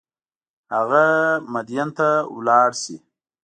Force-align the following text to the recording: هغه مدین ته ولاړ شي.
هغه 0.75 1.05
مدین 1.53 1.87
ته 1.97 2.09
ولاړ 2.35 2.69
شي. 2.83 2.95